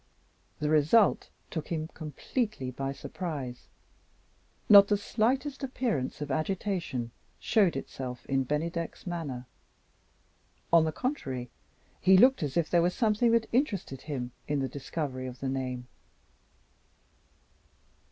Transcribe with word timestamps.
The 0.59 0.71
result 0.71 1.29
took 1.51 1.67
him 1.67 1.87
completely 1.89 2.71
by 2.71 2.91
surprise. 2.91 3.67
Not 4.67 4.87
the 4.87 4.97
slightest 4.97 5.63
appearance 5.63 6.21
of 6.21 6.31
agitation 6.31 7.11
showed 7.39 7.75
itself 7.75 8.25
in 8.25 8.43
Bennydeck's 8.43 9.05
manner. 9.05 9.45
On 10.73 10.85
the 10.85 10.91
contrary, 10.91 11.51
he 12.01 12.17
looked 12.17 12.41
as 12.41 12.57
if 12.57 12.67
there 12.67 12.81
was 12.81 12.95
something 12.95 13.29
that 13.33 13.45
interested 13.51 14.01
him 14.01 14.31
in 14.47 14.57
the 14.59 14.67
discovery 14.67 15.27
of 15.27 15.39
the 15.39 15.49
name. 15.49 15.87